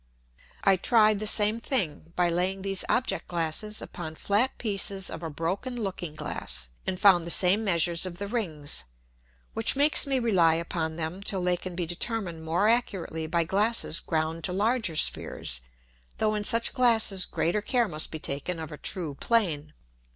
[0.63, 5.29] I tried the same Thing, by laying these Object glasses upon flat Pieces of a
[5.29, 8.83] broken Looking glass, and found the same Measures of the Rings:
[9.53, 13.99] Which makes me rely upon them till they can be determin'd more accurately by Glasses
[13.99, 15.61] ground to larger Spheres,
[16.17, 19.71] though in such Glasses greater care must be taken of a true Plane.